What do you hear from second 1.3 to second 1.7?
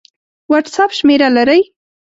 لرئ؟